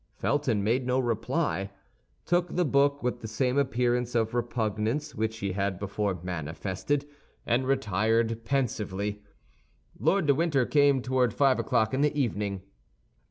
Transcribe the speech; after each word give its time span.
Felton 0.15 0.63
made 0.63 0.87
no 0.87 0.97
reply, 0.97 1.69
took 2.25 2.55
the 2.55 2.65
book 2.65 3.03
with 3.03 3.19
the 3.21 3.27
same 3.27 3.59
appearance 3.59 4.15
of 4.15 4.33
repugnance 4.33 5.13
which 5.13 5.37
he 5.37 5.51
had 5.51 5.77
before 5.77 6.17
manifested, 6.23 7.07
and 7.45 7.67
retired 7.67 8.43
pensively. 8.43 9.21
Lord 9.99 10.25
de 10.25 10.33
Winter 10.33 10.65
came 10.65 11.03
toward 11.03 11.35
five 11.35 11.59
o'clock 11.59 11.93
in 11.93 12.01
the 12.01 12.19
evening. 12.19 12.63